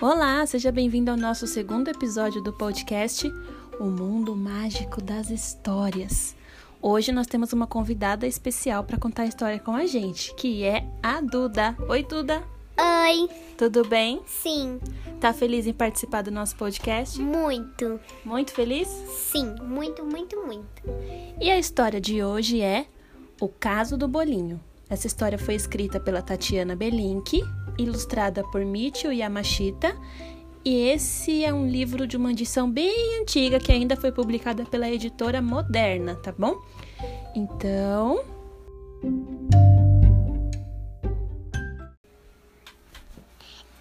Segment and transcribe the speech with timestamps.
[0.00, 3.32] Olá, seja bem-vindo ao nosso segundo episódio do podcast
[3.78, 6.34] O Mundo Mágico das Histórias.
[6.82, 10.84] Hoje nós temos uma convidada especial para contar a história com a gente, que é
[11.00, 11.76] a Duda.
[11.88, 12.42] Oi, Duda.
[12.76, 13.28] Oi.
[13.56, 14.20] Tudo bem?
[14.26, 14.80] Sim.
[15.20, 17.20] Tá feliz em participar do nosso podcast?
[17.20, 18.00] Muito.
[18.24, 18.88] Muito feliz?
[18.88, 20.82] Sim, muito, muito, muito.
[21.40, 22.86] E a história de hoje é
[23.40, 24.60] O Caso do Bolinho.
[24.90, 27.42] Essa história foi escrita pela Tatiana Belink,
[27.78, 29.96] ilustrada por Michio Yamashita,
[30.64, 34.88] e esse é um livro de uma edição bem antiga que ainda foi publicada pela
[34.88, 36.56] editora Moderna, tá bom?
[37.34, 38.24] Então,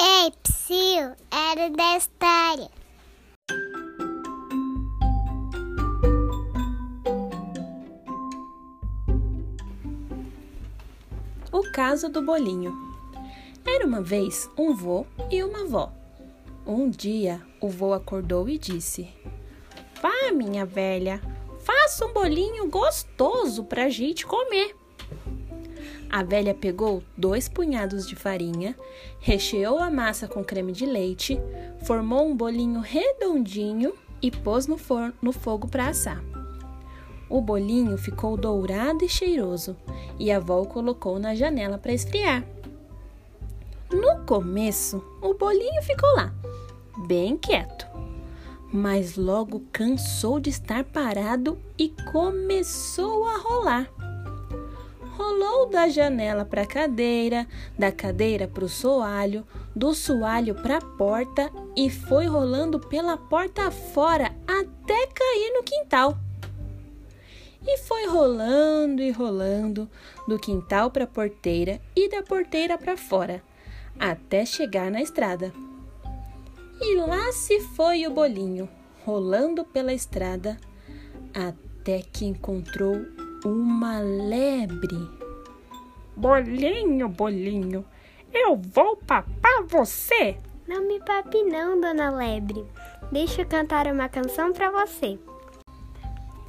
[0.00, 2.68] Ei, Psyu, era da história.
[11.52, 12.91] O caso do bolinho.
[13.66, 15.92] Era uma vez um vô e uma vó.
[16.66, 19.08] Um dia, o vô acordou e disse:
[20.00, 21.20] Vá, minha velha,
[21.60, 24.74] faça um bolinho gostoso pra gente comer.
[26.10, 28.76] A velha pegou dois punhados de farinha,
[29.18, 31.40] recheou a massa com creme de leite,
[31.84, 36.22] formou um bolinho redondinho e pôs no, forno, no fogo para assar.
[37.30, 39.74] O bolinho ficou dourado e cheiroso
[40.18, 42.44] e a avó o colocou na janela para esfriar.
[44.26, 46.32] Começo, o bolinho ficou lá,
[47.06, 47.86] bem quieto,
[48.72, 53.90] mas logo cansou de estar parado e começou a rolar.
[55.16, 60.80] Rolou da janela para a cadeira, da cadeira para o soalho, do soalho para a
[60.80, 66.16] porta e foi rolando pela porta fora até cair no quintal.
[67.66, 69.90] E foi rolando e rolando
[70.26, 73.42] do quintal para a porteira e da porteira para fora,
[73.98, 75.52] até chegar na estrada.
[76.80, 78.68] E lá se foi o bolinho,
[79.04, 80.56] rolando pela estrada,
[81.34, 82.96] até que encontrou
[83.44, 84.96] uma lebre.
[86.16, 87.84] Bolinho, bolinho,
[88.32, 90.36] eu vou papar você.
[90.66, 92.64] Não me pape não, dona Lebre.
[93.10, 95.18] Deixa eu cantar uma canção pra você.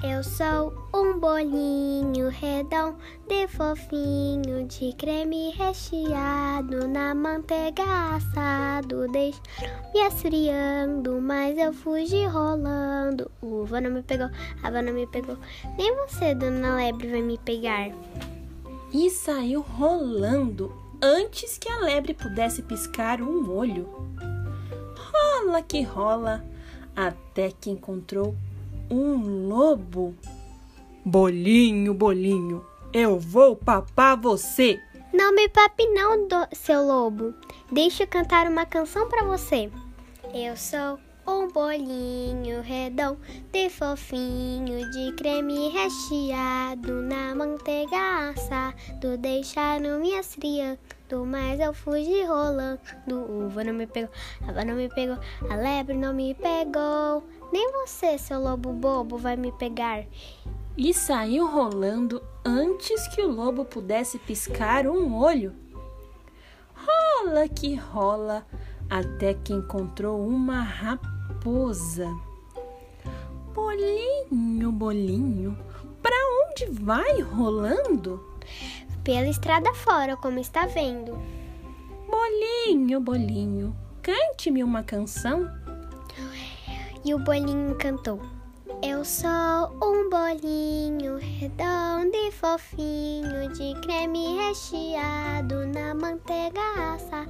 [0.00, 7.82] Eu sou um bolinho redondo de fofinho de creme recheado na manteiga
[8.14, 9.08] assado.
[9.08, 9.40] Deixa
[9.92, 13.28] me esfriando, mas eu fugi rolando.
[13.42, 14.30] O vô não me pegou,
[14.62, 15.36] a avó não me pegou.
[15.76, 17.90] Nem você, dona Lebre, vai me pegar.
[18.92, 20.72] E saiu rolando
[21.02, 23.88] antes que a lebre pudesse piscar um olho.
[24.96, 26.44] Rola que rola,
[26.94, 28.36] até que encontrou
[28.90, 30.14] um lobo.
[31.04, 34.78] Bolinho, bolinho, eu vou papar você.
[35.12, 37.34] Não me pape não, do- seu lobo.
[37.72, 39.70] Deixa eu cantar uma canção pra você.
[40.34, 43.18] Eu sou um bolinho redondo
[43.52, 49.16] de fofinho de creme recheado na manteiga assado.
[49.18, 50.78] Deixaram me esfriando,
[51.16, 52.80] mas eu fugi rolando.
[53.48, 54.10] Vô não me pegou,
[54.46, 57.24] a avó não me pegou, a lebre não me pegou.
[57.52, 60.04] Nem você, seu lobo bobo, vai me pegar.
[60.76, 65.54] E saiu rolando antes que o lobo pudesse piscar um olho.
[66.74, 68.46] Rola que rola,
[68.88, 72.06] até que encontrou uma raposa.
[73.54, 75.58] Bolinho, bolinho,
[76.00, 78.22] pra onde vai rolando?
[79.08, 81.18] Pela estrada fora, como está vendo.
[82.10, 85.50] Bolinho, bolinho, cante-me uma canção.
[87.02, 88.20] E o bolinho cantou.
[88.82, 89.30] Eu sou
[89.82, 96.60] um bolinho redondo e fofinho de creme recheado na manteiga
[96.94, 97.28] assado.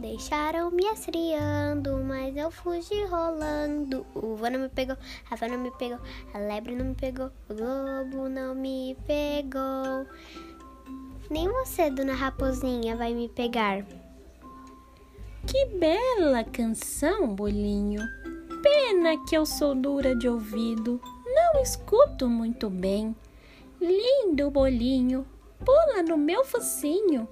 [0.00, 4.04] Deixaram me esfriando, mas eu fugi rolando.
[4.14, 4.96] O vô não me pegou,
[5.30, 5.98] a avó não me pegou,
[6.34, 10.06] a lebre não me pegou, o lobo não me pegou.
[11.30, 13.84] Nem você, dona Raposinha, vai me pegar.
[15.46, 18.00] Que bela canção, bolinho.
[18.62, 23.14] Pena que eu sou dura de ouvido, não escuto muito bem.
[23.80, 25.26] Lindo bolinho,
[25.64, 27.26] pula no meu focinho,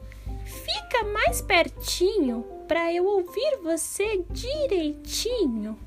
[0.45, 5.79] fica mais pertinho pra eu ouvir você direitinho.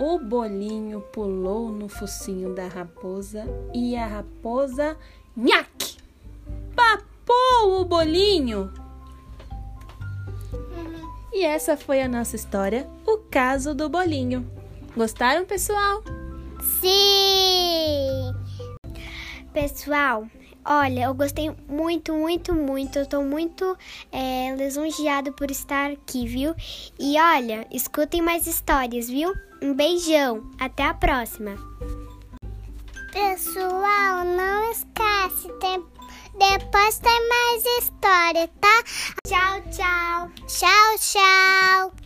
[0.00, 4.96] O bolinho pulou no focinho da raposa e a raposa,
[5.34, 5.71] papou
[7.82, 8.72] o bolinho.
[11.32, 14.48] E essa foi a nossa história, o caso do bolinho.
[14.96, 16.02] Gostaram, pessoal?
[16.80, 18.32] Sim!
[19.52, 20.26] Pessoal,
[20.64, 22.96] Olha, eu gostei muito, muito, muito.
[22.96, 23.76] Eu tô muito
[24.12, 26.54] é, lisonjeado por estar aqui, viu?
[27.00, 29.34] E olha, escutem mais histórias, viu?
[29.60, 30.48] Um beijão.
[30.60, 31.56] Até a próxima.
[33.12, 35.84] Pessoal, não esquece, tem,
[36.34, 38.82] depois tem mais história, tá?
[39.26, 40.30] Tchau, tchau.
[40.46, 42.01] Tchau, tchau.